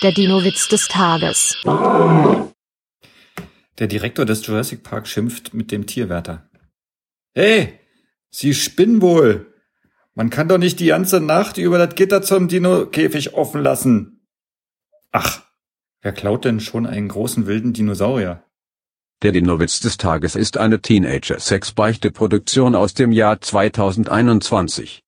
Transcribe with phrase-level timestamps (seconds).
[0.00, 1.56] Der Dino-Witz des Tages.
[3.80, 6.48] Der Direktor des Jurassic Park schimpft mit dem Tierwärter.
[7.34, 7.80] Hey,
[8.30, 9.52] Sie spinnen wohl.
[10.14, 14.24] Man kann doch nicht die ganze Nacht über das Gitter zum Dino-Käfig offen lassen.
[15.10, 15.42] Ach,
[16.02, 18.44] wer klaut denn schon einen großen wilden Dinosaurier?
[19.22, 24.96] Der Dino-Witz des Tages ist eine Teenager-Sex-Beichte-Produktion aus dem Jahr 2021.